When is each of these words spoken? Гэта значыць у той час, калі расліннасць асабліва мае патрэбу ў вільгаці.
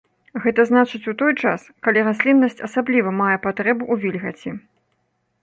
Гэта 0.43 0.63
значыць 0.69 1.09
у 1.11 1.13
той 1.19 1.33
час, 1.43 1.67
калі 1.87 2.05
расліннасць 2.07 2.63
асабліва 2.69 3.09
мае 3.21 3.37
патрэбу 3.45 3.83
ў 3.93 4.09
вільгаці. 4.09 4.49